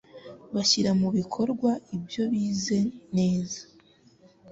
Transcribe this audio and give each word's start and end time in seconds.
bashyira 0.53 0.91
mu 0.99 1.07
bikowa 1.15 1.71
ibyo 1.95 2.23
bize 2.31 2.79
neza 3.17 3.61